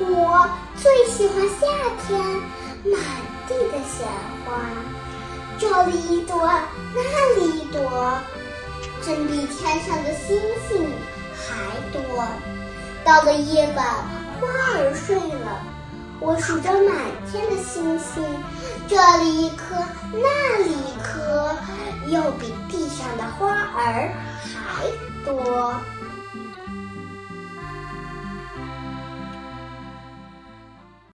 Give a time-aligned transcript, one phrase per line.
[0.00, 1.66] 我最喜欢夏
[2.06, 2.20] 天
[2.84, 3.00] 满
[3.46, 4.06] 地的鲜
[4.44, 4.60] 花。
[5.58, 6.50] 这里一朵
[6.94, 8.18] 那里一朵
[9.02, 10.90] 真比天上的星星
[11.34, 12.26] 还多。
[13.04, 13.86] 到了夜晚
[14.40, 15.74] 花儿睡了。
[16.20, 16.96] 我数着满
[17.30, 18.24] 天的星星
[18.88, 19.76] 这里一颗
[20.12, 21.54] 那里一颗
[22.06, 24.10] 又比地上的花儿
[24.42, 24.86] 还
[25.24, 25.74] 多。